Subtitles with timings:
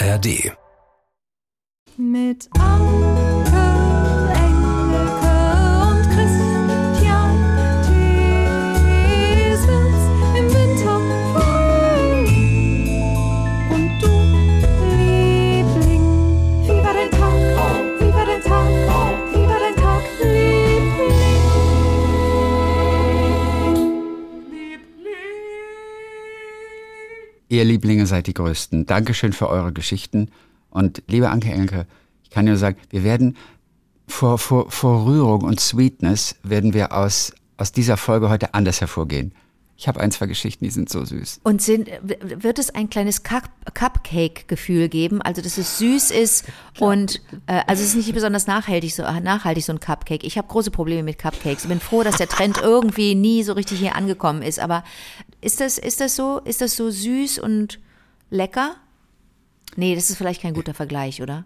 [0.00, 0.56] ARD.
[1.96, 2.48] Mit
[27.48, 28.86] Ihr Lieblinge seid die Größten.
[28.86, 30.30] Dankeschön für eure Geschichten.
[30.70, 31.86] Und liebe Anke Engelke,
[32.22, 33.36] ich kann nur sagen, wir werden
[34.06, 39.32] vor, vor, vor Rührung und Sweetness werden wir aus, aus dieser Folge heute anders hervorgehen.
[39.80, 41.40] Ich habe ein, zwei Geschichten, die sind so süß.
[41.44, 46.46] Und sind, wird es ein kleines Cup Cupcake-Gefühl geben, also dass es süß ist
[46.80, 50.24] und äh, also es ist nicht besonders nachhaltig so, nachhaltig so ein Cupcake.
[50.24, 51.62] Ich habe große Probleme mit Cupcakes.
[51.62, 54.58] Ich bin froh, dass der Trend irgendwie nie so richtig hier angekommen ist.
[54.58, 54.82] Aber
[55.40, 57.78] ist das, ist das so, ist das so süß und
[58.30, 58.76] lecker?
[59.76, 61.44] Nee, das ist vielleicht kein guter Vergleich, oder?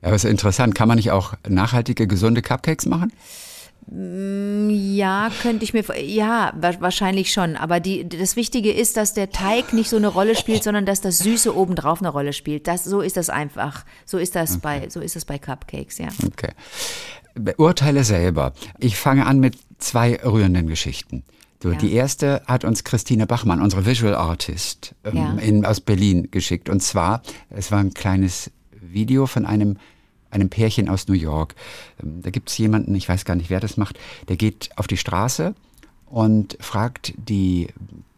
[0.00, 0.74] Ja, aber es ist interessant.
[0.74, 3.12] Kann man nicht auch nachhaltige, gesunde Cupcakes machen?
[3.92, 7.56] Ja, könnte ich mir, ja, wa- wahrscheinlich schon.
[7.56, 11.00] Aber die, das Wichtige ist, dass der Teig nicht so eine Rolle spielt, sondern dass
[11.00, 12.68] das Süße obendrauf eine Rolle spielt.
[12.68, 13.84] Das, so ist das einfach.
[14.06, 16.08] So ist das bei, so ist das bei Cupcakes, ja.
[16.26, 16.52] Okay.
[17.34, 18.52] Beurteile selber.
[18.78, 21.24] Ich fange an mit zwei rührenden Geschichten.
[21.62, 21.78] So, Ja.
[21.78, 25.32] Die erste hat uns Christine Bachmann, unsere Visual Artist, ähm, Ja.
[25.34, 26.68] in, aus Berlin geschickt.
[26.68, 29.76] Und zwar, es war ein kleines Video von einem,
[30.30, 31.54] einem Pärchen aus New York.
[32.02, 34.86] Ähm, Da gibt es jemanden, ich weiß gar nicht, wer das macht, der geht auf
[34.86, 35.54] die Straße
[36.06, 37.68] und fragt die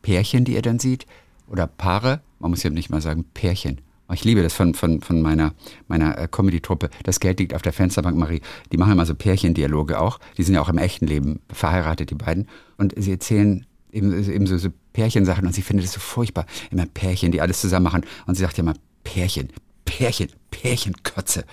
[0.03, 1.07] Pärchen, die er dann sieht,
[1.49, 3.81] oder Paare, man muss ja nicht mal sagen Pärchen.
[4.13, 5.55] Ich liebe das von, von, von meiner,
[5.89, 6.91] meiner äh, Comedy-Truppe.
[7.05, 8.43] Das Geld liegt auf der Fensterbank, Marie.
[8.71, 10.19] Die machen immer so Pärchendialoge auch.
[10.37, 12.49] Die sind ja auch im echten Leben verheiratet, die beiden.
[12.77, 16.47] Und sie erzählen eben, eben so, so Pärchensachen und sie findet es so furchtbar.
[16.71, 18.03] Immer Pärchen, die alles zusammen machen.
[18.27, 19.49] Und sie sagt ja immer Pärchen,
[19.85, 21.45] Pärchen, Pärchenkotze.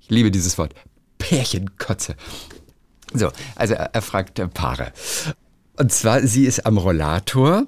[0.00, 0.74] Ich liebe dieses Wort.
[1.18, 2.16] Pärchenkotze.
[3.12, 4.92] So, also er, fragt Paare.
[5.76, 7.66] Und zwar, sie ist am Rollator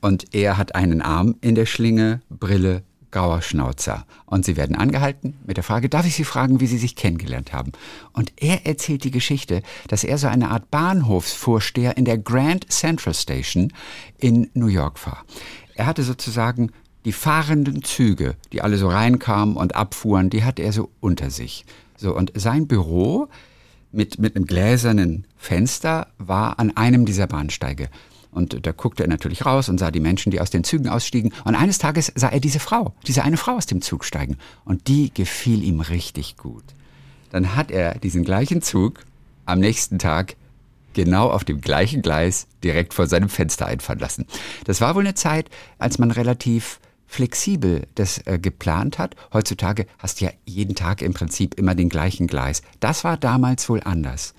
[0.00, 2.82] und er hat einen Arm in der Schlinge, Brille,
[3.16, 4.04] grauer Schnauzer.
[4.26, 7.54] Und sie werden angehalten mit der Frage, darf ich Sie fragen, wie Sie sich kennengelernt
[7.54, 7.72] haben?
[8.12, 13.14] Und er erzählt die Geschichte, dass er so eine Art Bahnhofsvorsteher in der Grand Central
[13.14, 13.72] Station
[14.18, 15.24] in New York war.
[15.74, 16.72] Er hatte sozusagen
[17.06, 21.64] die fahrenden Züge, die alle so reinkamen und abfuhren, die hatte er so unter sich.
[21.96, 23.28] So, und sein Büro
[23.92, 27.88] mit, mit einem gläsernen Fenster war an einem dieser Bahnsteige.
[28.36, 31.32] Und da guckte er natürlich raus und sah die Menschen, die aus den Zügen ausstiegen.
[31.46, 34.36] Und eines Tages sah er diese Frau, diese eine Frau aus dem Zug steigen.
[34.66, 36.64] Und die gefiel ihm richtig gut.
[37.30, 39.06] Dann hat er diesen gleichen Zug
[39.46, 40.36] am nächsten Tag
[40.92, 44.26] genau auf dem gleichen Gleis direkt vor seinem Fenster einfahren lassen.
[44.64, 45.48] Das war wohl eine Zeit,
[45.78, 49.16] als man relativ flexibel das äh, geplant hat.
[49.32, 52.62] Heutzutage hast du ja jeden Tag im Prinzip immer den gleichen Gleis.
[52.80, 54.34] Das war damals wohl anders.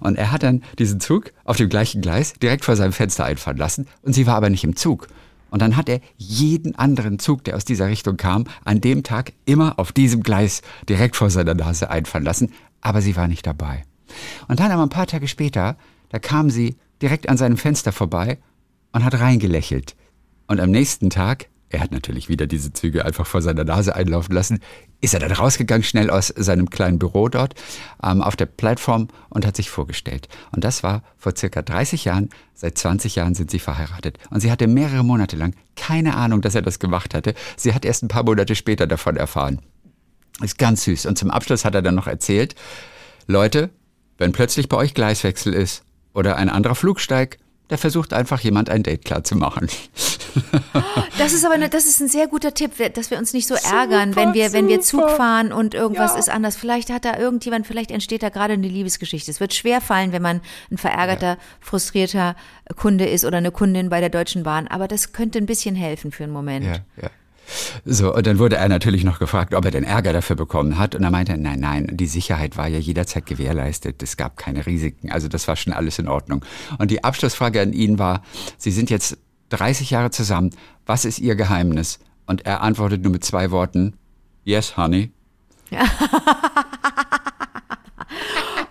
[0.00, 3.56] Und er hat dann diesen Zug auf dem gleichen Gleis direkt vor seinem Fenster einfahren
[3.56, 5.08] lassen und sie war aber nicht im Zug.
[5.50, 9.32] Und dann hat er jeden anderen Zug, der aus dieser Richtung kam, an dem Tag
[9.44, 13.84] immer auf diesem Gleis direkt vor seiner Nase einfahren lassen, aber sie war nicht dabei.
[14.48, 15.76] Und dann aber ein paar Tage später,
[16.08, 18.38] da kam sie direkt an seinem Fenster vorbei
[18.92, 19.94] und hat reingelächelt.
[20.46, 24.34] Und am nächsten Tag, er hat natürlich wieder diese Züge einfach vor seiner Nase einlaufen
[24.34, 24.60] lassen,
[25.00, 27.54] ist er dann rausgegangen, schnell aus seinem kleinen Büro dort
[28.02, 30.28] ähm, auf der Plattform und hat sich vorgestellt.
[30.52, 32.30] Und das war vor circa 30 Jahren.
[32.54, 34.18] Seit 20 Jahren sind sie verheiratet.
[34.30, 37.34] Und sie hatte mehrere Monate lang keine Ahnung, dass er das gemacht hatte.
[37.56, 39.60] Sie hat erst ein paar Monate später davon erfahren.
[40.40, 41.06] Ist ganz süß.
[41.06, 42.54] Und zum Abschluss hat er dann noch erzählt,
[43.26, 43.70] Leute,
[44.18, 47.38] wenn plötzlich bei euch Gleiswechsel ist oder ein anderer Flug steigt,
[47.74, 49.68] da versucht einfach jemand ein Date klar zu machen.
[51.16, 53.54] Das ist aber eine, das ist ein sehr guter Tipp, dass wir uns nicht so
[53.54, 56.56] ärgern, wenn wir, wenn wir Zug fahren und irgendwas ist anders.
[56.56, 59.30] Vielleicht hat da irgendjemand, vielleicht entsteht da gerade eine Liebesgeschichte.
[59.30, 60.40] Es wird schwer fallen, wenn man
[60.72, 62.34] ein verärgerter, frustrierter
[62.74, 64.66] Kunde ist oder eine Kundin bei der Deutschen Bahn.
[64.66, 66.66] Aber das könnte ein bisschen helfen für einen Moment.
[66.66, 67.10] Ja, ja.
[67.84, 70.94] So, und dann wurde er natürlich noch gefragt, ob er den Ärger dafür bekommen hat.
[70.94, 74.02] Und er meinte, nein, nein, die Sicherheit war ja jederzeit gewährleistet.
[74.02, 75.10] Es gab keine Risiken.
[75.10, 76.44] Also das war schon alles in Ordnung.
[76.78, 78.22] Und die Abschlussfrage an ihn war,
[78.58, 79.18] Sie sind jetzt
[79.50, 80.50] 30 Jahre zusammen.
[80.86, 81.98] Was ist Ihr Geheimnis?
[82.26, 83.94] Und er antwortet nur mit zwei Worten,
[84.44, 85.10] Yes, honey.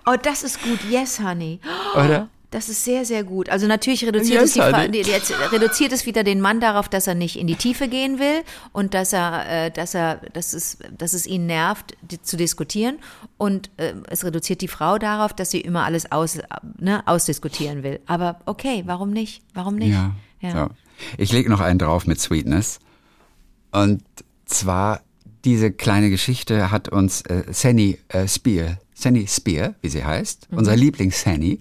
[0.06, 0.80] Oh, das ist gut.
[0.90, 1.60] Yes, honey.
[1.96, 2.28] Oder?
[2.54, 3.50] Das ist sehr, sehr gut.
[3.50, 5.12] Also natürlich reduziert, Yes, es, die die-
[5.56, 8.94] reduziert es wieder den Mann darauf, dass er nicht in die Tiefe gehen will und
[8.94, 13.00] dass er, äh, dass er, dass es, dass es ihn nervt, zu diskutieren.
[13.38, 16.38] Und äh, es reduziert die Frau darauf, dass sie immer alles aus,
[16.78, 18.00] ne, ausdiskutieren will.
[18.06, 19.42] Aber okay, warum nicht?
[19.56, 19.94] Warum nicht?
[19.94, 20.14] Ja.
[20.70, 20.70] So.
[21.18, 22.80] Ich lege noch einen drauf mit Sweetness.
[23.72, 24.04] Und
[24.46, 25.02] zwar
[25.44, 30.76] diese kleine Geschichte hat uns äh, Sandy äh, Spear, Sandy Spear, wie sie heißt, unser
[30.76, 31.60] Liebling Sandy,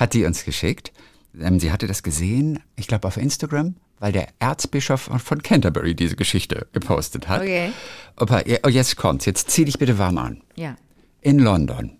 [0.00, 0.92] hat die uns geschickt.
[1.38, 6.16] Ähm, sie hatte das gesehen, ich glaube auf Instagram, weil der Erzbischof von- Canterbury diese
[6.16, 7.42] Geschichte gepostet hat.
[7.42, 7.70] Okay.
[8.18, 10.42] Opa, ja, oh, jetzt kommt's, jetzt zieh dich bitte warm an.
[10.56, 10.76] Ja.
[11.20, 11.98] In London,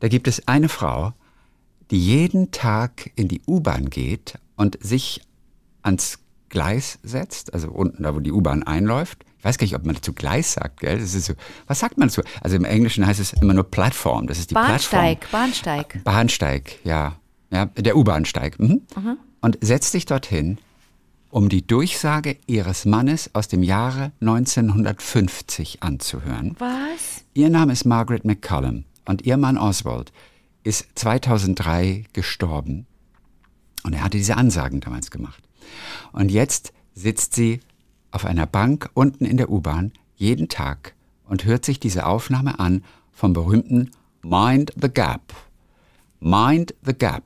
[0.00, 1.12] da gibt es eine Frau,
[1.90, 5.20] die jeden Tag in die U-Bahn geht und sich
[5.82, 6.18] ans
[6.48, 9.24] Gleis setzt, also unten da, wo die U-Bahn einläuft.
[9.38, 10.98] Ich weiß gar nicht, ob man dazu Gleis sagt, gell?
[10.98, 11.34] Das ist so,
[11.68, 12.22] was sagt man dazu?
[12.40, 14.26] Also im Englischen heißt es immer nur Plattform.
[14.26, 15.40] Das ist die Bahnsteig, Plattform.
[15.40, 16.00] Bahnsteig.
[16.04, 17.16] Bahnsteig, ja.
[17.50, 18.58] Ja der U-Bahnsteig.
[18.58, 18.82] Mhm.
[19.40, 20.58] Und setzt sich dorthin,
[21.30, 26.56] um die Durchsage ihres Mannes aus dem Jahre 1950 anzuhören.
[26.58, 27.24] Was?
[27.34, 30.12] Ihr Name ist Margaret McCallum und ihr Mann Oswald
[30.64, 32.86] ist 2003 gestorben.
[33.84, 35.42] Und er hatte diese Ansagen damals gemacht.
[36.12, 37.60] Und jetzt sitzt sie
[38.10, 40.94] auf einer Bank unten in der U-Bahn jeden Tag
[41.24, 42.82] und hört sich diese Aufnahme an
[43.12, 43.90] vom berühmten
[44.22, 45.34] Mind the Gap.
[46.26, 47.22] Mind the Gap.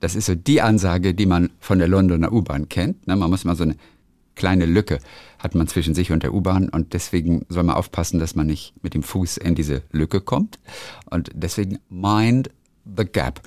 [0.00, 3.06] Das ist so die Ansage, die man von der Londoner U-Bahn kennt.
[3.06, 3.76] Ne, Man muss mal so eine
[4.34, 4.98] kleine Lücke
[5.38, 8.74] hat man zwischen sich und der U-Bahn und deswegen soll man aufpassen, dass man nicht
[8.82, 10.58] mit dem Fuß in diese Lücke kommt.
[11.08, 12.50] Und deswegen Mind
[12.84, 13.40] the Gap.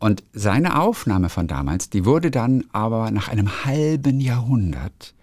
[0.00, 5.14] Und seine Aufnahme von damals, die wurde dann aber nach einem halben Jahrhundert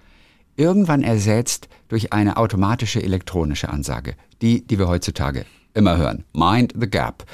[0.55, 6.23] irgendwann ersetzt durch eine automatische elektronische Ansage, die, die wir heutzutage immer hören.
[6.31, 7.25] Mind the Gap.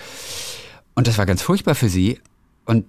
[0.99, 2.19] Und das war ganz furchtbar für sie
[2.65, 2.83] und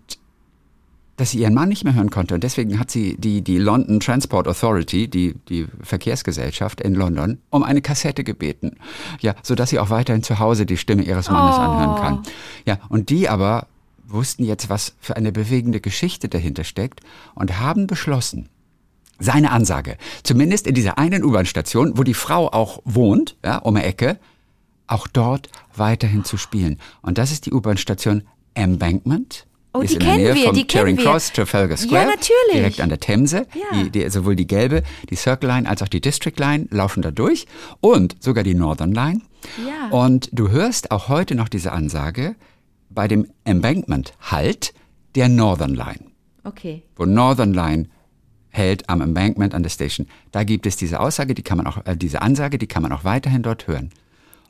[1.15, 2.35] dass sie ihren Mann nicht mehr hören konnte.
[2.35, 7.63] Und deswegen hat sie die, die London Transport Authority, die, die Verkehrsgesellschaft in London, um
[7.63, 8.79] eine Kassette gebeten.
[9.21, 12.23] Ja, sodass sie auch weiterhin zu Hause die Stimme ihres Mannes anhören kann.
[12.67, 13.69] Ja, und die aber
[14.09, 17.03] wussten jetzt, was für eine bewegende Geschichte dahinter steckt
[17.37, 18.49] und haben beschlossen,
[19.21, 23.83] seine Ansage, zumindest in dieser einen U-Bahn-Station, wo die Frau auch wohnt, ja, um die
[23.83, 24.19] Ecke,
[24.91, 26.79] auch dort weiterhin zu spielen.
[27.03, 28.23] Und das ist die U-Bahn-Station
[28.55, 29.47] Embankment.
[29.73, 31.05] Oh, ist die in der kennen Nähe wir, vom Charing wir.
[31.05, 32.07] Cross, Trafalgar Square.
[32.07, 32.33] natürlich.
[32.53, 33.47] Direkt an der Themse.
[33.55, 33.83] Ja.
[33.85, 37.11] Die, die, sowohl die gelbe, die Circle Line als auch die District Line laufen da
[37.13, 37.47] durch.
[37.81, 39.21] Und sogar die Northern Line.
[39.65, 39.89] Ja.
[39.97, 42.35] Und du hörst auch heute noch diese Ansage
[42.91, 44.75] bei dem Embankment Halt
[45.15, 46.01] der Northern Line
[46.45, 46.83] Okay.
[46.97, 47.89] wo Northern Line
[48.49, 50.09] hält am Embankment an der Station.
[50.33, 52.93] Da gibt es diese Aussage, die kann man auch, äh, diese Ansage, die kann man
[52.93, 53.91] auch weiterhin dort hören.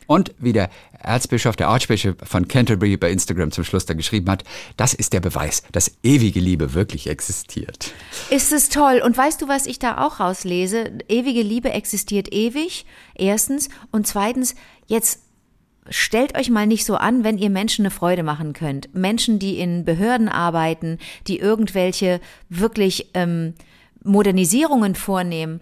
[0.07, 4.45] Und wie der Erzbischof, der Archbishop von Canterbury bei Instagram zum Schluss da geschrieben hat,
[4.77, 7.93] das ist der Beweis, dass ewige Liebe wirklich existiert.
[8.31, 9.01] Ist es toll.
[9.05, 10.99] Und weißt du, was ich da auch rauslese?
[11.09, 13.69] Ewige Liebe existiert ewig, erstens.
[13.91, 14.55] Und zweitens,
[14.87, 15.21] jetzt
[15.89, 18.95] stellt euch mal nicht so an, wenn ihr Menschen eine Freude machen könnt.
[18.95, 23.55] Menschen, die in Behörden arbeiten, die irgendwelche wirklich ähm,
[24.03, 25.61] Modernisierungen vornehmen.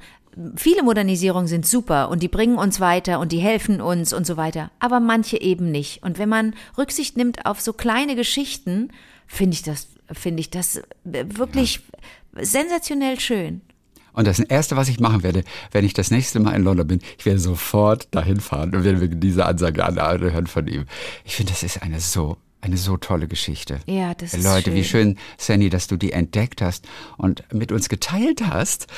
[0.57, 4.37] Viele Modernisierungen sind super und die bringen uns weiter und die helfen uns und so
[4.37, 6.03] weiter, aber manche eben nicht.
[6.03, 8.91] Und wenn man Rücksicht nimmt auf so kleine Geschichten,
[9.27, 11.81] finde ich das, finde ich das wirklich
[12.35, 13.63] sensationell schön.
[14.13, 17.01] Und das Erste, was ich machen werde, wenn ich das nächste Mal in London bin,
[17.19, 20.87] ich werde sofort dahin fahren und werde mir diese Ansage anhören von ihm.
[21.25, 23.79] Ich finde, das ist eine so, eine so tolle Geschichte.
[23.87, 25.15] Ja, das ist Leute, wie schön.
[25.15, 28.89] schön, Sandy, dass du die entdeckt hast und mit uns geteilt hast.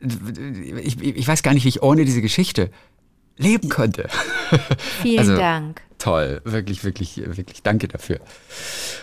[0.00, 2.70] Ich, ich weiß gar nicht, wie ich ohne diese Geschichte
[3.36, 4.08] leben könnte.
[5.02, 5.80] Vielen Also, Dank.
[5.98, 8.20] Toll, wirklich, wirklich, wirklich danke dafür.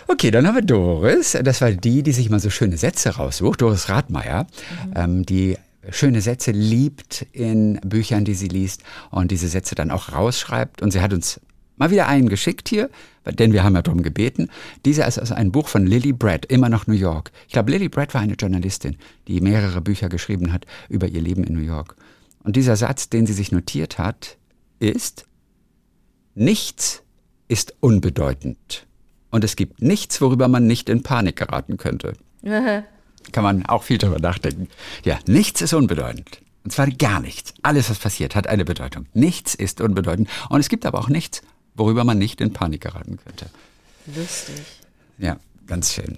[0.07, 1.37] Okay, dann haben wir Doris.
[1.43, 3.61] Das war die, die sich mal so schöne Sätze raussucht.
[3.61, 4.45] Doris Rathmeier,
[4.95, 5.57] ähm, die
[5.89, 10.81] schöne Sätze liebt in Büchern, die sie liest und diese Sätze dann auch rausschreibt.
[10.83, 11.39] Und sie hat uns
[11.77, 12.89] mal wieder einen geschickt hier,
[13.25, 14.49] denn wir haben ja darum gebeten.
[14.85, 17.31] Dieser ist aus einem Buch von Lily Brett, immer noch New York.
[17.47, 18.97] Ich glaube, Lily Brett war eine Journalistin,
[19.27, 21.95] die mehrere Bücher geschrieben hat über ihr Leben in New York.
[22.43, 24.37] Und dieser Satz, den sie sich notiert hat,
[24.79, 25.25] ist,
[26.35, 27.03] Nichts
[27.49, 28.87] ist unbedeutend.
[29.31, 32.13] Und es gibt nichts, worüber man nicht in Panik geraten könnte.
[33.31, 34.67] Kann man auch viel darüber nachdenken.
[35.03, 36.41] Ja, nichts ist unbedeutend.
[36.63, 37.53] Und zwar gar nichts.
[37.63, 39.07] Alles, was passiert, hat eine Bedeutung.
[39.13, 40.29] Nichts ist unbedeutend.
[40.49, 41.41] Und es gibt aber auch nichts,
[41.75, 43.47] worüber man nicht in Panik geraten könnte.
[44.15, 44.61] Lustig.
[45.17, 45.37] Ja,
[45.67, 46.17] ganz schön.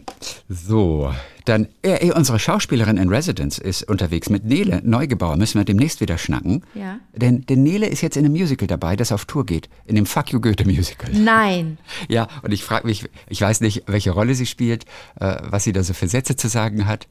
[0.49, 1.13] So,
[1.45, 5.35] dann, äh, äh, unsere Schauspielerin in Residence ist unterwegs mit Nele Neugebauer.
[5.35, 6.63] Müssen wir demnächst wieder schnacken.
[6.73, 6.99] Ja.
[7.13, 9.69] Denn, denn Nele ist jetzt in einem Musical dabei, das auf Tour geht.
[9.85, 11.11] In dem Fuck You Goethe Musical.
[11.13, 11.77] Nein.
[12.07, 14.85] Ja, und ich frage mich, ich weiß nicht, welche Rolle sie spielt,
[15.19, 17.07] äh, was sie da so für Sätze zu sagen hat,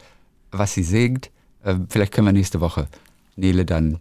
[0.50, 1.30] was sie singt.
[1.62, 2.88] Äh, vielleicht können wir nächste Woche
[3.36, 4.00] Nele dann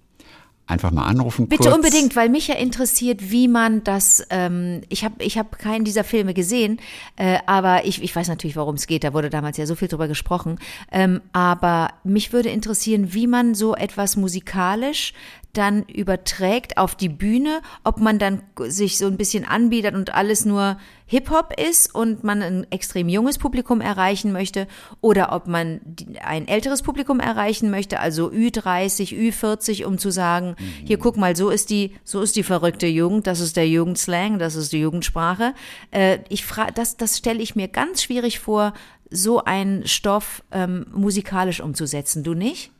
[0.71, 1.47] einfach mal anrufen.
[1.47, 1.75] Bitte kurz.
[1.75, 4.25] unbedingt, weil mich ja interessiert, wie man das.
[4.29, 6.79] Ähm, ich habe ich hab keinen dieser Filme gesehen,
[7.17, 9.03] äh, aber ich, ich weiß natürlich, worum es geht.
[9.03, 10.57] Da wurde damals ja so viel drüber gesprochen.
[10.91, 15.13] Ähm, aber mich würde interessieren, wie man so etwas musikalisch
[15.53, 20.45] dann überträgt auf die Bühne, ob man dann sich so ein bisschen anbietet und alles
[20.45, 20.77] nur
[21.07, 24.65] Hip-Hop ist und man ein extrem junges Publikum erreichen möchte
[25.01, 25.81] oder ob man
[26.23, 30.55] ein älteres Publikum erreichen möchte, also Ü30, Ü40, um zu sagen,
[30.85, 34.39] hier guck mal, so ist die, so ist die verrückte Jugend, das ist der Jugendslang,
[34.39, 35.53] das ist die Jugendsprache.
[35.91, 38.73] Äh, ich frage, das, das stelle ich mir ganz schwierig vor,
[39.09, 42.23] so einen Stoff ähm, musikalisch umzusetzen.
[42.23, 42.71] Du nicht?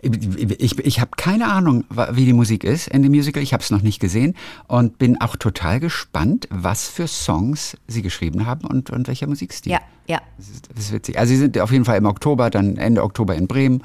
[0.00, 3.42] Ich, ich, habe keine Ahnung, wie die Musik ist in dem Musical.
[3.42, 4.34] Ich habe es noch nicht gesehen
[4.66, 9.72] und bin auch total gespannt, was für Songs sie geschrieben haben und, und welcher Musikstil.
[9.72, 10.20] Ja, ja.
[10.36, 11.18] Das ist, das ist witzig.
[11.18, 13.82] Also sie sind auf jeden Fall im Oktober, dann Ende Oktober in Bremen,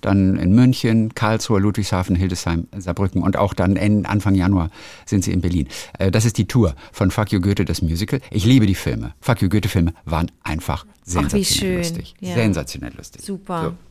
[0.00, 4.70] dann in München, Karlsruhe, Ludwigshafen, Hildesheim, Saarbrücken und auch dann Anfang Januar
[5.06, 5.68] sind sie in Berlin.
[5.98, 8.20] Äh, Das ist die Tour von Fuck You Goethe, das Musical.
[8.30, 9.14] Ich liebe die Filme.
[9.20, 11.78] Fuck You Goethe Filme waren einfach sensationell schön.
[11.78, 12.14] lustig.
[12.20, 12.34] Ja.
[12.34, 13.22] Sensationell lustig.
[13.24, 13.62] Super.
[13.64, 13.89] So.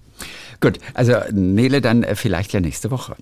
[0.59, 3.15] Gut, also Nele dann äh, vielleicht ja nächste Woche.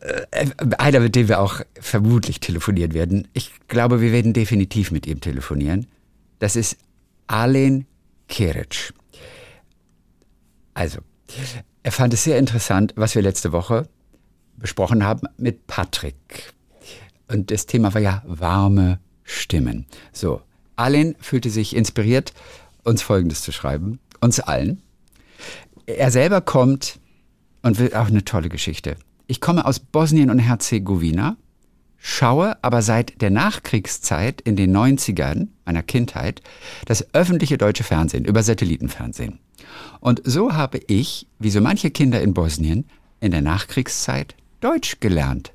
[0.00, 0.46] Äh,
[0.78, 3.28] Einer, mit dem wir auch vermutlich telefonieren werden.
[3.32, 5.86] Ich glaube, wir werden definitiv mit ihm telefonieren.
[6.38, 6.76] Das ist
[7.26, 7.86] Alen
[8.28, 8.92] Keric.
[10.74, 10.98] Also,
[11.82, 13.88] er fand es sehr interessant, was wir letzte Woche
[14.56, 16.52] besprochen haben mit Patrick.
[17.28, 19.86] Und das Thema war ja warme Stimmen.
[20.12, 20.42] So,
[20.76, 22.32] Alen fühlte sich inspiriert,
[22.84, 24.00] uns Folgendes zu schreiben.
[24.20, 24.82] Uns allen.
[25.86, 27.00] Er selber kommt
[27.62, 28.96] und will auch eine tolle Geschichte.
[29.26, 31.36] Ich komme aus Bosnien und Herzegowina,
[31.98, 36.42] schaue aber seit der Nachkriegszeit in den 90ern meiner Kindheit
[36.86, 39.38] das öffentliche deutsche Fernsehen über Satellitenfernsehen.
[40.00, 42.84] Und so habe ich, wie so manche Kinder in Bosnien,
[43.20, 45.52] in der Nachkriegszeit Deutsch gelernt,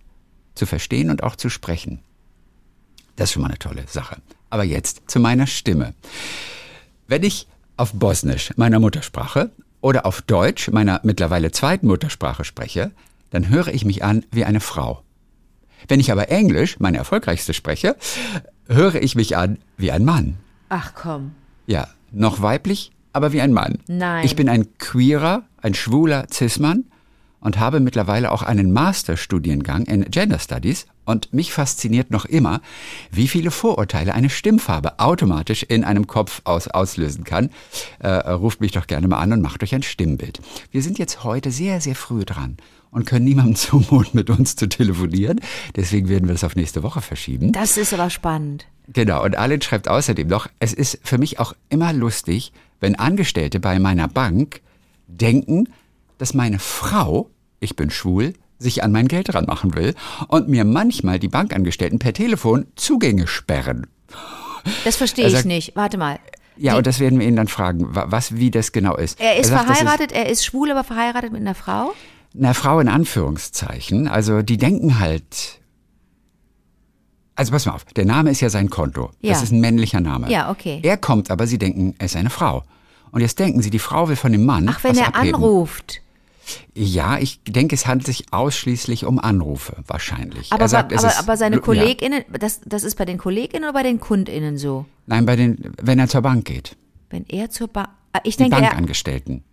[0.56, 2.00] zu verstehen und auch zu sprechen.
[3.16, 4.18] Das ist schon mal eine tolle Sache.
[4.50, 5.94] Aber jetzt zu meiner Stimme.
[7.08, 12.92] Wenn ich auf Bosnisch, meiner Muttersprache, oder auf Deutsch, meiner mittlerweile zweiten Muttersprache spreche,
[13.30, 15.04] dann höre ich mich an wie eine Frau.
[15.88, 17.96] Wenn ich aber Englisch, meine erfolgreichste, spreche,
[18.68, 20.38] höre ich mich an wie ein Mann.
[20.70, 21.32] Ach komm.
[21.66, 23.80] Ja, noch weiblich, aber wie ein Mann.
[23.88, 24.26] Nein.
[24.26, 26.86] Ich bin ein queerer, ein schwuler Cis-Mann
[27.40, 32.62] und habe mittlerweile auch einen Masterstudiengang in Gender Studies und mich fasziniert noch immer,
[33.12, 37.50] wie viele Vorurteile eine Stimmfarbe automatisch in einem Kopf aus auslösen kann.
[38.00, 40.40] Äh, ruft mich doch gerne mal an und macht euch ein Stimmbild.
[40.72, 42.58] Wir sind jetzt heute sehr, sehr früh dran
[42.92, 45.40] und können niemandem zumuten, mit uns zu telefonieren.
[45.76, 47.52] Deswegen werden wir das auf nächste Woche verschieben.
[47.52, 48.66] Das ist aber spannend.
[48.92, 53.60] Genau, und Allen schreibt außerdem noch, es ist für mich auch immer lustig, wenn Angestellte
[53.60, 54.62] bei meiner Bank
[55.08, 55.70] denken,
[56.18, 59.94] dass meine Frau, ich bin schwul, sich an mein Geld ranmachen will
[60.28, 63.88] und mir manchmal die Bankangestellten per Telefon Zugänge sperren.
[64.84, 65.76] Das verstehe Er ich sagt- nicht.
[65.76, 66.20] Warte mal.
[66.58, 69.20] Ja, Die- und das werden wir ihn dann fragen, wa- was, wie das genau ist.
[69.22, 71.94] Er ist sagt, das verheiratet, er ist schwul, aber verheiratet mit einer Frau?
[72.36, 74.08] Eine Frau in Anführungszeichen.
[74.08, 75.60] Also die denken halt.
[77.36, 79.12] Also pass mal auf, der Name ist ja sein Konto.
[79.22, 79.34] Ja.
[79.34, 80.32] Das ist ein männlicher Name.
[80.32, 80.80] Ja, okay.
[80.82, 82.64] Er kommt, aber sie denken, er ist eine Frau.
[83.12, 84.68] Und jetzt denken sie, die Frau will von dem Mann.
[84.70, 85.36] Ach, wenn er abheben.
[85.36, 86.02] anruft.
[86.74, 90.52] Ja, ich denke, es handelt sich ausschließlich um Anrufe, wahrscheinlich.
[90.52, 91.62] Aber, er sagt, aber, ist, aber seine ja.
[91.62, 94.86] KollegInnen, das, das ist bei den KollegInnen oder bei den KundInnen so?
[95.06, 96.76] Nein, bei den, wenn er zur Bank geht.
[97.10, 97.90] Wenn er zur Bank.
[98.24, 98.70] Ich Die denke, er.
[98.70, 99.44] Bankangestellten.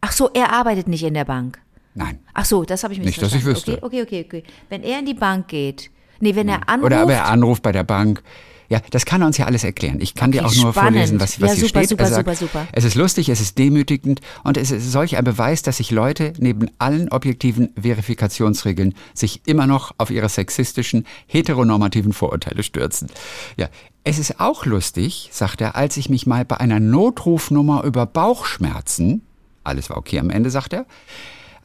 [0.00, 1.60] Ach so, er arbeitet nicht in der Bank.
[1.94, 2.20] Nein.
[2.34, 3.82] Ach so, das habe ich Nicht, dass ich wüsste.
[3.82, 4.44] Okay, okay, okay, okay.
[4.68, 5.90] Wenn er in die Bank geht.
[6.20, 6.86] Nee, wenn er anruft.
[6.86, 8.22] Oder aber er anruft bei der Bank.
[8.70, 9.98] Ja, das kann er uns ja alles erklären.
[10.00, 10.92] Ich kann dir Okay, auch nur spannend.
[10.96, 11.88] vorlesen, was, was Ja, hier super, steht.
[11.88, 12.66] super, er sagt, super, super.
[12.72, 16.34] Es ist lustig, es ist demütigend und es ist solch ein Beweis, dass sich Leute
[16.38, 23.08] neben allen objektiven Verifikationsregeln sich immer noch auf ihre sexistischen, heteronormativen Vorurteile stürzen.
[23.56, 23.68] Ja,
[24.04, 29.22] es ist auch lustig, sagt er, als ich mich mal bei einer Notrufnummer über Bauchschmerzen,
[29.64, 30.84] alles war okay am Ende, sagt er,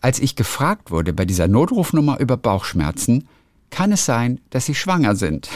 [0.02, 3.28] als ich gefragt wurde bei dieser Notrufnummer über Bauchschmerzen,
[3.74, 5.50] kann es sein, dass Sie schwanger sind?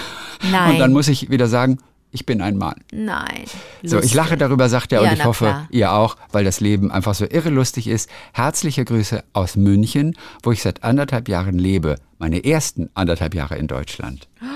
[0.52, 0.72] Nein.
[0.72, 1.78] Und dann muss ich wieder sagen,
[2.12, 2.76] ich bin ein Mann.
[2.92, 3.44] Nein.
[3.84, 4.14] So, ich Lustig.
[4.14, 5.68] lache darüber, sagt er, Ja, und ich hoffe, klar.
[5.72, 8.10] ihr auch, weil das Leben einfach so irre lustig ist.
[8.34, 11.96] Herzliche Grüße aus München, wo ich seit anderthalb Jahren lebe.
[12.18, 14.28] Meine ersten anderthalb Jahre in Deutschland.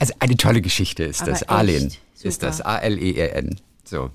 [0.00, 1.44] Also eine tolle Geschichte ist Aber das.
[1.44, 2.60] Alen ist das.
[2.60, 3.60] A-L-E-R-N.
[3.84, 4.10] So.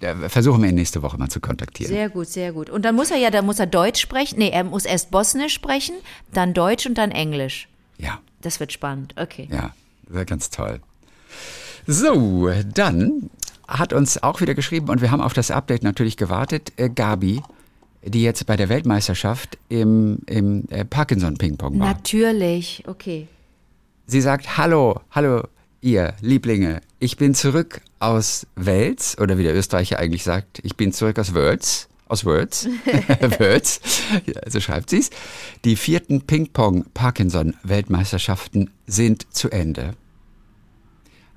[0.00, 1.92] Da versuchen wir ihn nächste Woche mal zu kontaktieren.
[1.92, 2.68] Sehr gut, sehr gut.
[2.68, 4.38] Und dann muss er ja, dann muss er Deutsch sprechen.
[4.40, 5.94] Nee, er muss erst Bosnisch sprechen,
[6.32, 7.68] dann Deutsch und dann Englisch.
[8.02, 8.20] Ja.
[8.40, 9.14] Das wird spannend.
[9.16, 9.48] Okay.
[9.50, 9.72] Ja,
[10.04, 10.80] das wäre ganz toll.
[11.86, 13.30] So, dann
[13.66, 17.42] hat uns auch wieder geschrieben und wir haben auf das Update natürlich gewartet, äh, Gabi,
[18.04, 21.88] die jetzt bei der Weltmeisterschaft im, im äh, Parkinson-Ping-Pong war.
[21.88, 22.84] Natürlich.
[22.86, 23.28] Okay.
[24.06, 25.44] Sie sagt, hallo, hallo,
[25.80, 30.92] ihr Lieblinge, ich bin zurück aus Wels, oder wie der Österreicher eigentlich sagt, ich bin
[30.92, 31.88] zurück aus Wels.
[32.08, 32.68] Aus Words,
[33.38, 33.80] Words,
[34.48, 35.10] so schreibt sie es.
[35.64, 39.94] Die vierten Ping-Pong-Parkinson-Weltmeisterschaften sind zu Ende.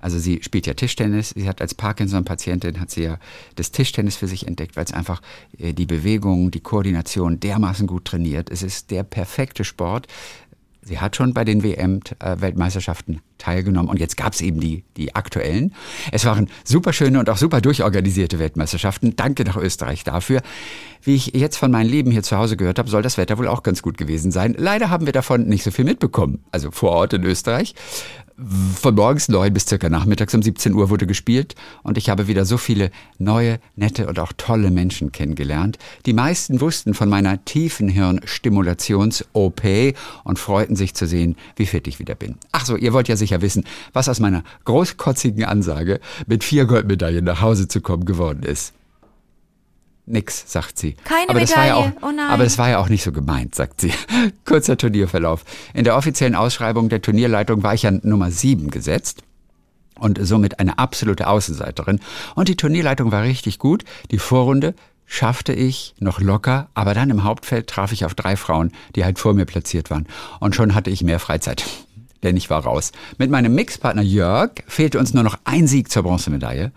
[0.05, 1.33] Also sie spielt ja Tischtennis.
[1.35, 3.17] Sie hat als Parkinson-Patientin hat sie ja
[3.55, 5.19] das Tischtennis für sich entdeckt, weil es einfach
[5.57, 8.51] äh, die Bewegung, die Koordination dermaßen gut trainiert.
[8.51, 10.05] Es ist der perfekte Sport.
[10.87, 15.73] Sie hat schon bei den WM-Weltmeisterschaften teilgenommen und jetzt gab es eben die, die aktuellen.
[16.11, 19.15] Es waren super schöne und auch super durchorganisierte Weltmeisterschaften.
[19.15, 20.41] Danke nach Österreich dafür.
[21.01, 23.47] Wie ich jetzt von meinem Leben hier zu Hause gehört habe, soll das Wetter wohl
[23.47, 24.53] auch ganz gut gewesen sein.
[24.55, 27.73] Leider haben wir davon nicht so viel mitbekommen, also vor Ort in Österreich
[28.37, 32.45] von morgens neun bis circa nachmittags um 17 Uhr wurde gespielt und ich habe wieder
[32.45, 35.77] so viele neue, nette und auch tolle Menschen kennengelernt.
[36.05, 39.61] Die meisten wussten von meiner tiefen Hirnstimulations-OP
[40.25, 42.35] und freuten sich zu sehen, wie fit ich wieder bin.
[42.51, 43.63] Ach so, ihr wollt ja sicher wissen,
[43.93, 48.73] was aus meiner großkotzigen Ansage, mit vier Goldmedaillen nach Hause zu kommen geworden ist.
[50.07, 50.95] Nix, sagt sie.
[51.03, 52.03] Keine aber war ja auch, Medaille.
[52.03, 52.29] Oh nein.
[52.29, 53.91] Aber das war ja auch nicht so gemeint, sagt sie.
[54.45, 55.43] Kurzer Turnierverlauf.
[55.73, 59.23] In der offiziellen Ausschreibung der Turnierleitung war ich ja Nummer sieben gesetzt
[59.99, 61.99] und somit eine absolute Außenseiterin.
[62.35, 63.83] Und die Turnierleitung war richtig gut.
[64.11, 68.71] Die Vorrunde schaffte ich noch locker, aber dann im Hauptfeld traf ich auf drei Frauen,
[68.95, 70.07] die halt vor mir platziert waren.
[70.39, 71.65] Und schon hatte ich mehr Freizeit.
[72.25, 72.91] Denn ich war raus.
[73.19, 76.71] Mit meinem Mixpartner Jörg fehlte uns nur noch ein Sieg zur Bronzemedaille.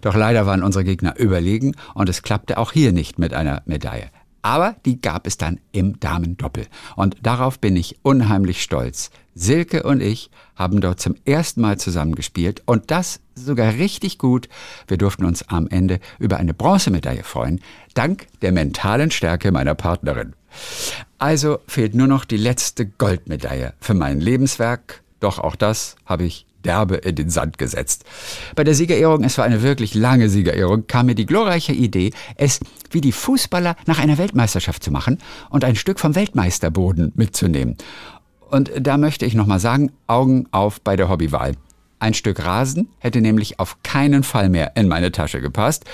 [0.00, 4.10] Doch leider waren unsere Gegner überlegen und es klappte auch hier nicht mit einer Medaille.
[4.42, 6.68] Aber die gab es dann im Damendoppel.
[6.94, 9.10] Und darauf bin ich unheimlich stolz.
[9.34, 14.48] Silke und ich haben dort zum ersten Mal zusammengespielt und das sogar richtig gut.
[14.86, 17.60] Wir durften uns am Ende über eine Bronzemedaille freuen,
[17.94, 20.34] dank der mentalen Stärke meiner Partnerin.
[21.18, 25.02] Also fehlt nur noch die letzte Goldmedaille für mein Lebenswerk.
[25.20, 28.04] Doch auch das habe ich derbe in den Sand gesetzt.
[28.54, 32.60] Bei der Siegerehrung, es war eine wirklich lange Siegerehrung, kam mir die glorreiche Idee, es
[32.90, 35.18] wie die Fußballer nach einer Weltmeisterschaft zu machen
[35.50, 37.76] und ein Stück vom Weltmeisterboden mitzunehmen.
[38.52, 41.54] Und da möchte ich nochmal sagen, Augen auf bei der Hobbywahl.
[41.98, 45.86] Ein Stück Rasen hätte nämlich auf keinen Fall mehr in meine Tasche gepasst.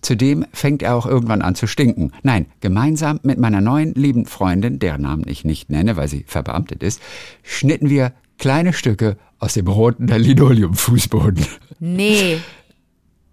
[0.00, 2.12] Zudem fängt er auch irgendwann an zu stinken.
[2.22, 6.84] Nein, gemeinsam mit meiner neuen lieben Freundin, deren Namen ich nicht nenne, weil sie verbeamtet
[6.84, 7.02] ist,
[7.42, 11.44] schnitten wir kleine Stücke aus dem roten Linoleumfußboden.
[11.80, 12.38] Nee.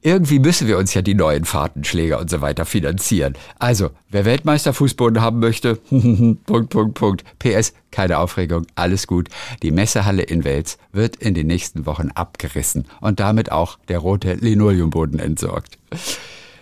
[0.04, 3.36] Irgendwie müssen wir uns ja die neuen Fahrtenschläger und so weiter finanzieren.
[3.60, 5.76] Also, wer Weltmeisterfußboden haben möchte,
[6.46, 7.24] Punkt, Punkt, Punkt.
[7.38, 9.30] PS, keine Aufregung, alles gut.
[9.62, 14.34] Die Messehalle in Wels wird in den nächsten Wochen abgerissen und damit auch der rote
[14.34, 15.78] Linoleumboden entsorgt.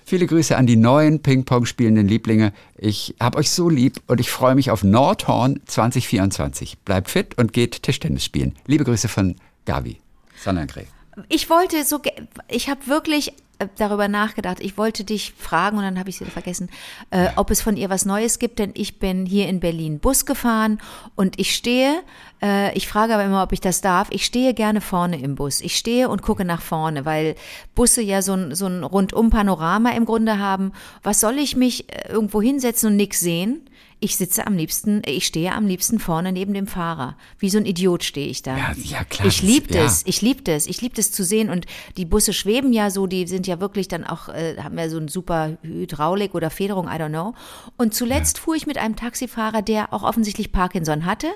[0.03, 2.51] Viele Grüße an die neuen Ping-Pong spielenden Lieblinge.
[2.77, 6.79] Ich hab euch so lieb und ich freue mich auf Nordhorn 2024.
[6.79, 8.55] Bleibt fit und geht Tischtennis spielen.
[8.65, 10.01] Liebe Grüße von Gavi.
[10.35, 10.98] Sonnengräf.
[11.27, 11.99] Ich wollte so,
[12.47, 14.59] ich habe wirklich äh, darüber nachgedacht.
[14.61, 16.69] Ich wollte dich fragen und dann habe ich es wieder vergessen,
[17.11, 20.25] äh, ob es von ihr was Neues gibt, denn ich bin hier in Berlin Bus
[20.25, 20.79] gefahren
[21.15, 22.01] und ich stehe,
[22.41, 25.59] äh, ich frage aber immer, ob ich das darf, ich stehe gerne vorne im Bus.
[25.59, 27.35] Ich stehe und gucke nach vorne, weil
[27.75, 30.71] Busse ja so ein, so ein Rundum-Panorama im Grunde haben.
[31.03, 33.69] Was soll ich mich äh, irgendwo hinsetzen und nix sehen?
[34.01, 37.17] Ich sitze am liebsten, äh, ich stehe am liebsten vorne neben dem Fahrer.
[37.37, 38.55] Wie so ein Idiot stehe ich da.
[38.57, 39.83] Ja, ja, klar, Ich das- liebte ja.
[39.85, 40.03] es.
[40.05, 40.67] Ich liebte es.
[40.67, 41.49] Ich liebte es zu sehen.
[41.49, 41.65] Und
[41.97, 44.97] die Busse schweben ja so, die sind ja wirklich dann auch, äh, haben ja so
[44.99, 47.33] ein super Hydraulik oder Federung, I don't know.
[47.77, 51.27] Und zuletzt fuhr ich mit einem Taxifahrer, der auch offensichtlich Parkinson hatte,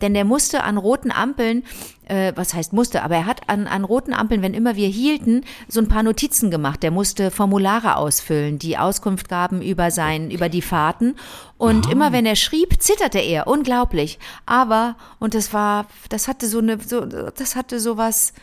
[0.00, 1.64] denn der musste an roten Ampeln,
[2.08, 5.42] äh, was heißt musste, aber er hat an, an roten Ampeln, wenn immer wir hielten,
[5.68, 6.82] so ein paar Notizen gemacht.
[6.82, 11.16] Der musste Formulare ausfüllen, die Auskunft gaben über sein, über die Fahrten.
[11.58, 13.46] Und immer wenn er schrieb, zitterte er.
[13.46, 14.18] Unglaublich.
[14.44, 18.34] Aber, und das war, das hatte so eine, so, das hatte sowas,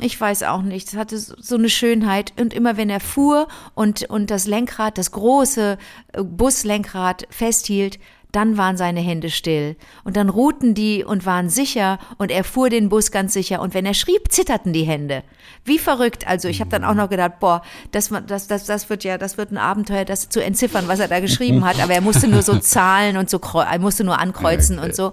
[0.00, 2.34] ich weiß auch nicht, das hatte so so eine Schönheit.
[2.38, 5.78] Und immer wenn er fuhr und, und das Lenkrad, das große
[6.12, 7.98] äh, Buslenkrad festhielt,
[8.36, 9.76] dann waren seine Hände still.
[10.04, 13.62] Und dann ruhten die und waren sicher und er fuhr den Bus ganz sicher.
[13.62, 15.22] Und wenn er schrieb, zitterten die Hände.
[15.64, 16.28] Wie verrückt.
[16.28, 19.38] Also ich habe dann auch noch gedacht, boah, das, das, das, das wird ja, das
[19.38, 21.80] wird ein Abenteuer, das zu entziffern, was er da geschrieben hat.
[21.80, 25.12] Aber er musste nur so zahlen und so, er musste nur ankreuzen und so.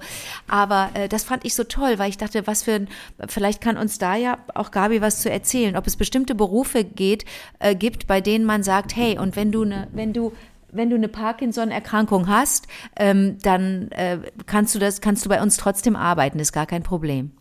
[0.50, 2.88] Aber äh, das fand ich so toll, weil ich dachte, was für ein,
[3.30, 7.24] vielleicht kann uns da ja auch Gabi was zu erzählen, ob es bestimmte Berufe geht,
[7.60, 10.34] äh, gibt, bei denen man sagt, hey, und wenn du eine, wenn du
[10.74, 15.58] wenn du eine Parkinson-Erkrankung hast, ähm, dann äh, kannst du das, kannst du bei uns
[15.58, 17.32] trotzdem arbeiten, ist gar kein Problem.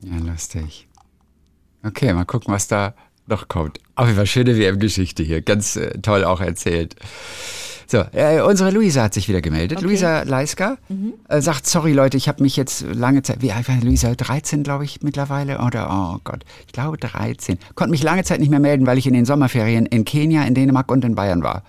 [0.00, 0.88] Ja, lustig.
[1.84, 2.94] Okay, mal gucken, was da
[3.26, 3.78] noch kommt.
[3.94, 5.42] Auf jeden Fall schöne WM-Geschichte hier.
[5.42, 6.96] Ganz äh, toll auch erzählt.
[7.92, 9.76] So, äh, unsere Luisa hat sich wieder gemeldet.
[9.76, 9.84] Okay.
[9.84, 9.90] Mhm.
[9.90, 10.78] Luisa Leiska
[11.28, 14.14] äh, sagt, sorry Leute, ich habe mich jetzt lange Zeit, wie alt war Luisa?
[14.14, 17.58] 13 glaube ich mittlerweile oder, oh Gott, ich glaube 13.
[17.74, 20.54] Konnte mich lange Zeit nicht mehr melden, weil ich in den Sommerferien in Kenia, in
[20.54, 21.64] Dänemark und in Bayern war.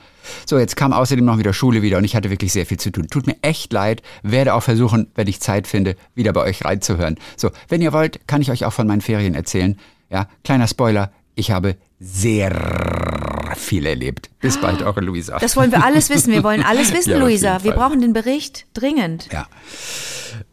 [0.46, 2.89] So, jetzt kam außerdem noch wieder Schule wieder und ich hatte wirklich sehr viel zu
[2.89, 3.08] tun.
[3.10, 7.18] Tut mir echt leid, werde auch versuchen, wenn ich Zeit finde, wieder bei euch reinzuhören.
[7.36, 9.78] So, wenn ihr wollt, kann ich euch auch von meinen Ferien erzählen.
[10.10, 14.30] Ja, kleiner Spoiler, ich habe sehr viel erlebt.
[14.39, 15.38] Bis bald, eure Luisa.
[15.39, 16.32] Das wollen wir alles wissen.
[16.32, 17.63] Wir wollen alles wissen, Ja, Luisa.
[17.63, 19.30] Wir brauchen den Bericht dringend.
[19.32, 19.48] Ja.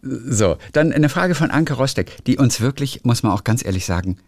[0.02, 3.86] So, dann eine Frage von Anke Rostek, die uns wirklich, muss man auch ganz ehrlich
[3.86, 4.18] sagen,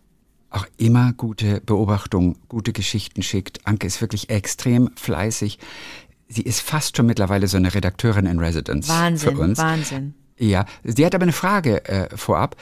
[0.51, 3.67] auch immer gute Beobachtungen, gute Geschichten schickt.
[3.67, 5.59] Anke ist wirklich extrem fleißig.
[6.29, 9.59] Sie ist fast schon mittlerweile so eine Redakteurin in Residence Wahnsinn, für uns.
[9.59, 10.15] Wahnsinn.
[10.39, 12.57] Ja, sie hat aber eine Frage äh, vorab,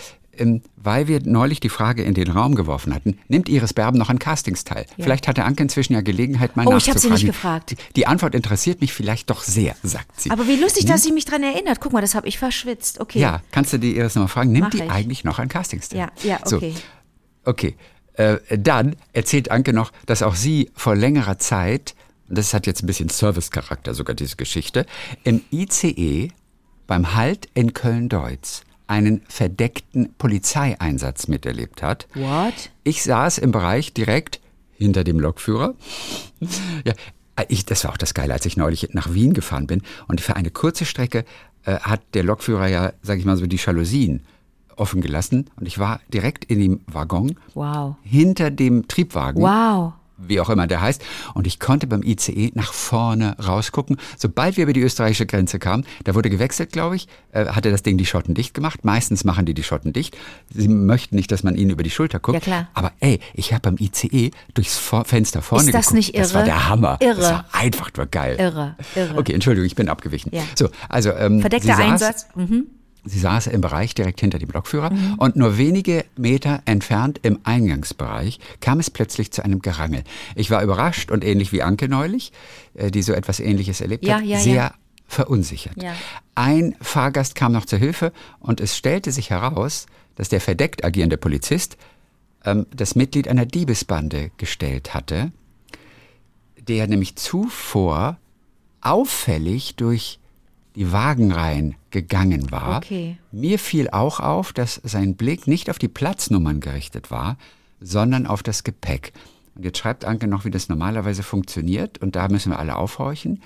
[0.76, 3.18] weil wir neulich die Frage in den Raum geworfen hatten.
[3.28, 4.86] Nimmt Iris Berben noch an Castings teil?
[4.98, 7.14] Vielleicht hatte Anke inzwischen ja Gelegenheit, mal Oh, ich hab sie nachzufragen.
[7.14, 7.70] nicht gefragt.
[7.72, 10.30] Die, die Antwort interessiert mich vielleicht doch sehr, sagt sie.
[10.30, 10.90] Aber wie lustig, Hm?
[10.90, 11.80] dass sie mich dran erinnert.
[11.80, 13.00] Guck mal, das habe ich verschwitzt.
[13.00, 13.18] Okay.
[13.18, 14.52] Ja, kannst du die Iris nochmal fragen?
[14.52, 14.90] Nimmt Mach die ich.
[14.90, 15.98] eigentlich noch an Castings teil?
[16.00, 16.74] Ja, ja, So, okay.
[17.44, 17.74] okay.
[18.14, 21.94] Äh, dann erzählt Anke noch, dass auch sie vor längerer Zeit,
[22.28, 24.86] das hat jetzt ein bisschen Servicecharakter sogar diese Geschichte,
[25.24, 26.30] im ICE
[26.86, 32.08] beim Halt in Köln-Deutz einen verdeckten Polizeieinsatz miterlebt hat.
[32.14, 32.70] What?
[32.82, 34.40] Ich saß im Bereich direkt
[34.72, 35.74] hinter dem Lokführer.
[36.84, 36.92] Ja,
[37.48, 39.82] ich, das war auch das Geile, als ich neulich nach Wien gefahren bin.
[40.08, 41.24] Und für eine kurze Strecke
[41.64, 44.22] äh, hat der Lokführer ja, sag ich mal so, die Jalousien
[44.76, 45.48] offen gelassen.
[45.56, 47.94] Und ich war direkt in dem Waggon Wow.
[48.02, 49.92] hinter dem Triebwagen Wow.
[50.26, 51.02] Wie auch immer der heißt.
[51.34, 53.96] Und ich konnte beim ICE nach vorne rausgucken.
[54.18, 57.82] Sobald wir über die österreichische Grenze kamen, da wurde gewechselt, glaube ich, äh, hatte das
[57.82, 58.84] Ding die Schotten dicht gemacht.
[58.84, 60.16] Meistens machen die die Schotten dicht.
[60.50, 62.34] Sie möchten nicht, dass man ihnen über die Schulter guckt.
[62.34, 62.68] Ja, klar.
[62.74, 65.96] Aber ey, ich habe beim ICE durchs Vor Fenster vorne Ist das geguckt.
[65.96, 66.50] nicht Das war irre?
[66.50, 66.98] der Hammer.
[67.00, 67.16] Irre.
[67.16, 68.36] Das war einfach nur geil.
[68.38, 69.16] Irre, irre.
[69.18, 70.30] Okay, Entschuldigung, ich bin abgewichen.
[70.34, 70.42] Ja.
[70.54, 72.26] So, also ähm, Verdeckter Einsatz.
[72.34, 72.66] Mhm.
[73.04, 78.38] Sie saß im Bereich direkt hinter dem Lokführer und nur wenige Meter entfernt im Eingangsbereich
[78.60, 80.04] kam es plötzlich zu einem Gerangel.
[80.34, 82.32] Ich war überrascht und ähnlich wie Anke neulich,
[82.74, 84.74] äh, die so etwas Ähnliches erlebt Ja, hat, ja, sehr ja.
[85.06, 85.82] verunsichert.
[86.34, 91.16] Ein Fahrgast kam noch zur Hilfe und es stellte sich heraus, dass der verdeckt agierende
[91.16, 91.76] Polizist
[92.44, 95.32] ähm, das Mitglied einer Diebesbande gestellt hatte,
[96.68, 98.18] der nämlich zuvor
[98.82, 100.19] auffällig durch
[100.80, 102.78] die Wagenreihen gegangen war.
[102.78, 103.18] Okay.
[103.32, 107.36] Mir fiel auch auf, dass sein Blick nicht auf die Platznummern gerichtet war,
[107.80, 109.12] sondern auf das Gepäck.
[109.54, 113.42] Und jetzt schreibt Anke noch, wie das normalerweise funktioniert, und da müssen wir alle aufhorchen.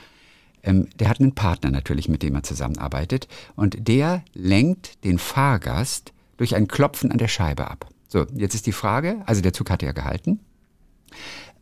[0.62, 6.12] Ähm, der hat einen Partner natürlich, mit dem er zusammenarbeitet, und der lenkt den Fahrgast
[6.36, 7.88] durch ein Klopfen an der Scheibe ab.
[8.06, 10.38] So, jetzt ist die Frage, also der Zug hatte ja gehalten,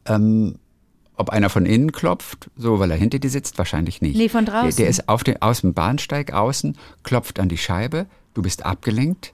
[0.05, 0.57] ähm,
[1.23, 4.17] ob einer von innen klopft, so weil er hinter dir sitzt, wahrscheinlich nicht.
[4.17, 4.71] Nee, von draußen.
[4.71, 8.67] Der, der ist auf den, aus dem Bahnsteig außen, klopft an die Scheibe, du bist
[8.67, 9.33] abgelenkt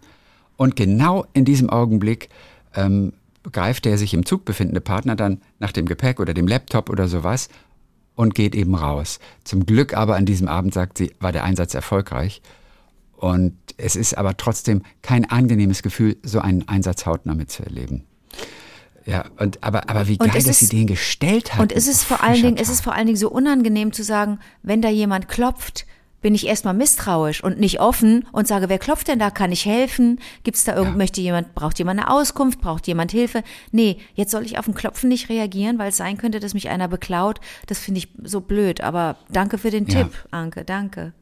[0.59, 2.29] und genau in diesem Augenblick
[2.75, 3.15] ähm,
[3.51, 7.09] greift der sich im Zug befindende Partner dann nach dem Gepäck oder dem Laptop oder
[7.09, 7.49] sowas
[8.15, 9.19] und geht eben raus.
[9.45, 12.43] Zum Glück aber an diesem Abend, sagt sie, war der Einsatz erfolgreich.
[13.17, 18.05] Und es ist aber trotzdem kein angenehmes Gefühl, so einen Einsatz hautnah mitzuerleben.
[19.09, 21.61] Ja, und, aber, aber wie geil, es dass sie ist- den gestellt hat.
[21.61, 24.39] Und es ist vor allen Dingen, es ist vor allen Dingen so unangenehm zu sagen,
[24.63, 25.87] wenn da jemand klopft,
[26.21, 29.31] bin ich erstmal misstrauisch und nicht offen und sage, wer klopft denn da?
[29.31, 30.19] Kann ich helfen?
[30.43, 30.97] Gibt's da irgend, Ja.
[30.99, 32.61] möchte jemand, braucht jemand eine Auskunft?
[32.61, 33.45] Braucht jemand Hilfe?
[33.71, 36.69] Nee, jetzt soll ich auf ein Klopfen nicht reagieren, weil es sein könnte, dass mich
[36.69, 37.39] einer beklaut.
[37.67, 38.81] Das finde ich so blöd.
[38.83, 40.03] Aber danke für den Ja.
[40.03, 41.13] Tipp, Anke, danke.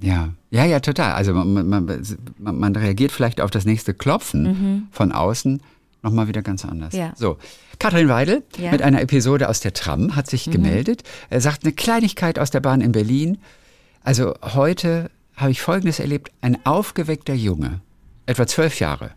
[0.00, 1.12] Ja, ja, ja, total.
[1.12, 1.84] Also man, man,
[2.38, 5.60] man, man reagiert vielleicht auf das nächste Klopfen von außen
[6.02, 6.92] nochmal wieder ganz anders.
[6.92, 6.98] Mhm.
[6.98, 7.12] Ja.
[7.16, 7.38] So,
[7.78, 8.66] Katrin Weidel Ja.
[8.66, 8.70] Mhm.
[8.72, 11.02] mit einer Episode aus der Tram hat sich gemeldet.
[11.30, 13.38] Er sagt eine Kleinigkeit aus der Bahn in Berlin.
[14.02, 16.30] Also heute habe ich Folgendes erlebt.
[16.40, 17.80] Ein aufgeweckter Junge,
[18.26, 19.12] etwa zwölf Jahre,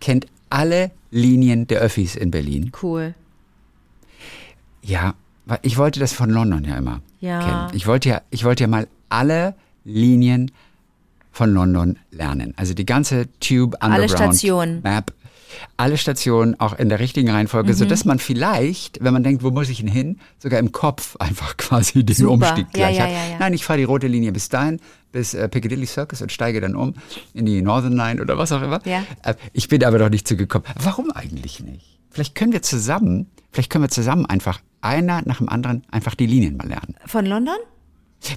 [0.00, 2.72] kennt alle Linien der Öffis in Berlin.
[2.82, 3.14] Cool.
[4.82, 5.14] Ja,
[5.62, 7.40] ich wollte das von London ja immer Ja.
[7.40, 7.76] kennen.
[7.76, 10.50] Ich wollte ja, ich wollte ja mal alle Linien
[11.32, 12.54] von London lernen.
[12.56, 14.80] Also die ganze Tube Underground Stationen.
[14.82, 15.12] Map.
[15.76, 17.76] Alle Stationen auch in der richtigen Reihenfolge, Mhm.
[17.76, 21.56] sodass man vielleicht, wenn man denkt, wo muss ich denn hin, sogar im Kopf einfach
[21.56, 22.32] quasi den Super.
[22.32, 23.10] Umstieg Ja, gleich ja, hat.
[23.10, 23.36] ja, ja.
[23.38, 24.80] Nein, ich fahre die rote Linie bis dahin,
[25.12, 26.94] bis äh, Piccadilly Circus und steige dann um
[27.34, 28.80] in die Northern Line oder was auch immer.
[28.86, 29.02] Ja.
[29.22, 30.66] Äh, Ich bin aber noch nicht zugekommen.
[30.82, 31.98] Warum eigentlich nicht?
[32.10, 36.26] Vielleicht können wir zusammen, vielleicht können wir zusammen einfach einer nach dem anderen einfach die
[36.26, 36.96] Linien mal lernen.
[37.06, 37.54] Von London?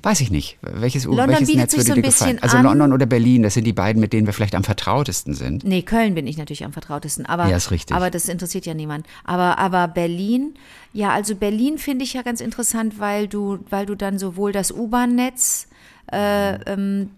[0.02, 0.58] Weiß ich nicht.
[0.62, 2.39] Welches, London welches Netz würde so ein dir gefallen?
[2.41, 2.63] Also an.
[2.63, 5.63] London oder Berlin, das sind die beiden, mit denen wir vielleicht am vertrautesten sind.
[5.65, 7.26] Nee, Köln bin ich natürlich am vertrautesten.
[7.26, 7.96] Aber, Ja, ist richtig.
[7.96, 9.06] aber das interessiert ja niemand.
[9.26, 10.54] Aber, aber Berlin,
[10.93, 14.72] ja, also Berlin finde ich ja ganz interessant, weil du, weil du dann sowohl das
[14.72, 15.67] U-Bahn-Netz
[16.12, 17.10] äh, ähm,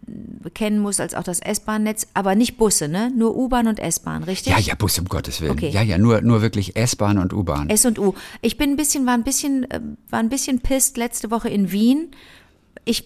[0.54, 3.12] kennen musst, als auch das S-Bahn-Netz, aber nicht Busse, ne?
[3.16, 4.54] Nur U-Bahn und S-Bahn, richtig?
[4.54, 5.52] Ja, ja, Bus um Gottes Willen.
[5.52, 5.70] Okay.
[5.70, 7.70] Ja, ja, nur, nur wirklich S-Bahn und U-Bahn.
[7.70, 8.14] S und U.
[8.42, 11.72] Ich bin ein bisschen, war ein bisschen, äh, war ein bisschen pisst letzte Woche in
[11.72, 12.10] Wien.
[12.86, 13.04] Ich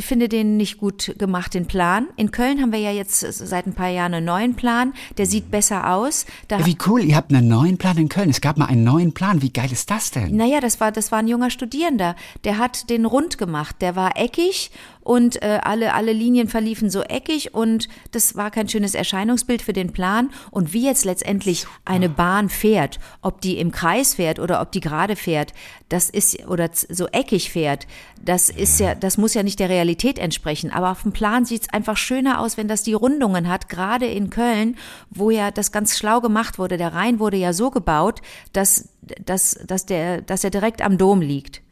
[0.00, 2.08] finde den nicht gut gemacht, den Plan.
[2.16, 4.94] In Köln haben wir ja jetzt seit ein paar Jahren einen neuen Plan.
[5.18, 6.24] Der sieht besser aus.
[6.48, 8.30] Da, wie cool, ihr habt einen neuen Plan in Köln.
[8.30, 9.42] Es gab mal einen neuen Plan.
[9.42, 10.34] Wie geil ist das denn?
[10.34, 12.16] naja, das war, das war ein junger Studierender.
[12.44, 13.76] Der hat den rund gemacht.
[13.80, 14.70] Der war eckig
[15.02, 19.72] und äh, alle, alle Linien verliefen so eckig und das war kein schönes Erscheinungsbild für
[19.72, 20.30] den Plan.
[20.50, 24.80] Und wie jetzt letztendlich eine Bahn fährt, ob die im Kreis fährt oder ob die
[24.80, 25.52] gerade fährt,
[25.88, 27.86] das ist oder so eckig fährt,
[28.24, 30.70] das ist ja, das muss ja nicht der Realität entsprechen.
[30.70, 34.06] Aber auf dem Plan sieht es einfach schöner aus, wenn das die Rundungen hat, gerade
[34.06, 34.76] in Köln,
[35.10, 36.76] wo ja das ganz schlau gemacht wurde.
[36.76, 38.20] Der Rhein wurde ja so gebaut,
[38.52, 38.88] dass,
[39.24, 41.62] dass, dass, der, dass er direkt am Dom liegt.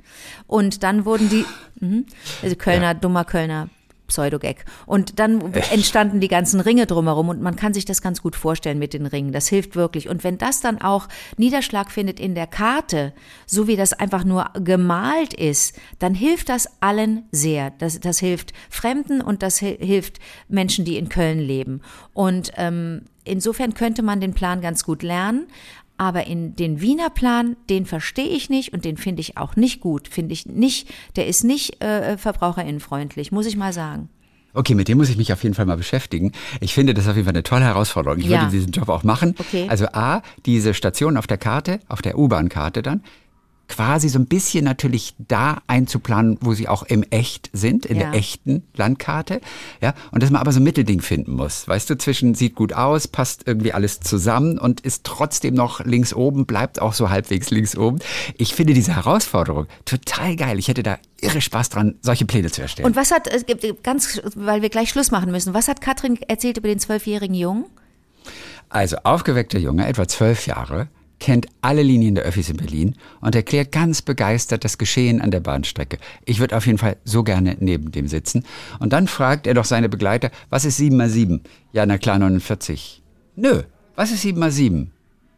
[0.46, 1.44] Und dann wurden die,
[1.84, 2.06] mhm,
[2.42, 3.68] also Kölner, dummer Kölner,
[4.06, 4.64] Pseudogag.
[4.86, 8.80] Und dann entstanden die ganzen Ringe drumherum und man kann sich das ganz gut vorstellen
[8.80, 9.30] mit den Ringen.
[9.30, 10.08] Das hilft wirklich.
[10.08, 11.06] Und wenn das dann auch
[11.36, 13.12] Niederschlag findet in der Karte,
[13.46, 17.70] so wie das einfach nur gemalt ist, dann hilft das allen sehr.
[17.78, 21.80] Das, das hilft Fremden und das hi- hilft Menschen, die in Köln leben.
[22.12, 25.46] Und ähm, insofern könnte man den Plan ganz gut lernen.
[26.00, 29.80] Aber in den Wiener Plan, den verstehe ich nicht und den finde ich auch nicht
[29.82, 30.08] gut.
[30.08, 34.08] Finde ich nicht, der ist nicht äh, verbraucherinnenfreundlich, muss ich mal sagen.
[34.54, 36.32] Okay, mit dem muss ich mich auf jeden Fall mal beschäftigen.
[36.60, 38.18] Ich finde das auf jeden Fall eine tolle Herausforderung.
[38.18, 38.40] Ich Ja.
[38.40, 39.34] würde diesen Job auch machen.
[39.38, 39.66] Okay.
[39.68, 43.02] Also A, diese Station auf der Karte, auf der U-Bahn-Karte dann,
[43.70, 48.10] quasi so ein bisschen natürlich da einzuplanen, wo sie auch im Echt sind, in Ja.
[48.10, 49.40] der echten Landkarte.
[49.80, 51.66] Ja, und dass man aber so ein Mittelding finden muss.
[51.66, 56.12] Weißt du, zwischen sieht gut aus, passt irgendwie alles zusammen und ist trotzdem noch links
[56.12, 58.00] oben, bleibt auch so halbwegs links oben.
[58.36, 60.58] Ich finde diese Herausforderung total geil.
[60.58, 62.86] Ich hätte da irre Spaß dran, solche Pläne zu erstellen.
[62.86, 66.18] Und was hat, es gibt ganz, weil wir gleich Schluss machen müssen, was hat Katrin
[66.28, 67.66] erzählt über den zwölfjährigen Jungen?
[68.68, 70.88] Also aufgeweckter Junge, etwa zwölf Jahre,
[71.20, 75.40] kennt alle Linien der Öffis in Berlin und erklärt ganz begeistert das Geschehen an der
[75.40, 75.98] Bahnstrecke.
[76.24, 78.44] Ich würde auf jeden Fall so gerne neben dem sitzen.
[78.80, 81.42] Und dann fragt er doch seine Begleiter, was ist 7 mal 7?
[81.72, 83.02] Ja, na klar, 49.
[83.36, 83.62] Nö,
[83.94, 84.90] was ist 7 mal 7?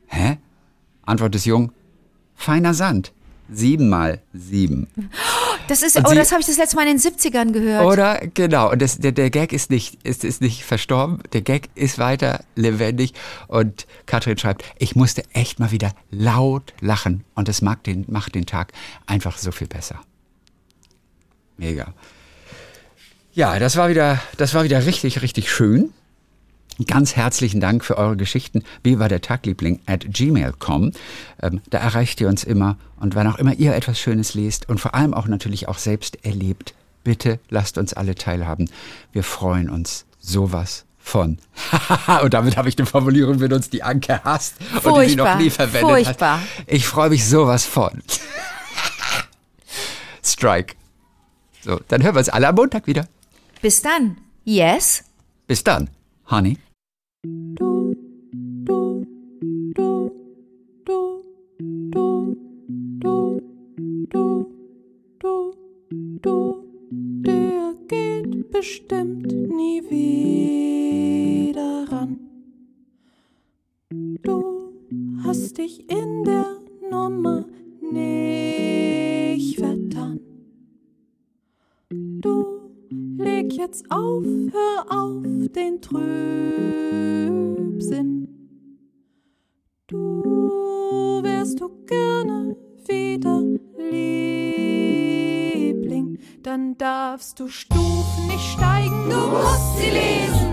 [0.07, 0.39] Hä?
[1.03, 1.73] Antwort des Jungen,
[2.35, 3.13] feiner Sand.
[3.51, 4.87] 7 mal 7.
[5.69, 7.85] Das ist, Und oh, sie- das habe ich das letzte Mal in den 70ern gehört.
[7.85, 11.69] Oder genau, und das, der, der Gag ist nicht, ist, ist nicht verstorben, der Gag
[11.75, 13.15] ist weiter lebendig
[13.49, 18.35] und Katrin schreibt, ich musste echt mal wieder laut lachen und das mag den, macht
[18.35, 18.73] den Tag
[19.07, 20.01] einfach so viel besser.
[21.57, 21.93] Mega.
[23.35, 25.93] Ja, das war wieder, das war wieder richtig, richtig schön.
[26.85, 28.63] Ganz herzlichen Dank für eure Geschichten.
[28.83, 30.93] Wie war der Tagliebling at gmail.com.
[31.43, 32.77] Ähm, da erreicht ihr uns immer.
[32.99, 36.25] Und wann auch immer ihr etwas Schönes lest und vor allem auch natürlich auch selbst
[36.25, 38.71] erlebt, bitte lasst uns alle teilhaben.
[39.13, 41.39] Wir freuen uns sowas von.
[42.23, 45.37] und damit habe ich eine Formulierung benutzt, die Anke hasst und die sie noch Furchtbar,
[45.37, 46.41] nie verwendet furchtbar.
[46.41, 46.47] hat.
[46.67, 47.91] Ich freue mich sowas von.
[50.25, 50.77] Strike.
[51.63, 53.09] So, dann hören wir uns alle am Montag wieder.
[53.61, 54.17] Bis dann.
[54.45, 55.05] Yes?
[55.47, 55.91] Bis dann,
[56.31, 56.59] Honey.
[57.25, 57.95] Du,
[58.65, 59.07] du,
[59.75, 60.11] du,
[60.85, 62.37] du, du,
[62.99, 63.41] du,
[64.11, 64.47] du,
[65.21, 65.55] du,
[66.21, 72.19] du, der geht bestimmt nie wieder ran.
[73.91, 74.73] Du
[75.23, 76.57] hast dich in der
[76.91, 77.45] Nummer
[77.81, 80.19] nicht vertan.
[81.89, 87.02] Du leg jetzt auf, hör auf den Trübsinn.
[96.83, 100.52] Darfst du Stufen nicht steigen, du musst sie lesen.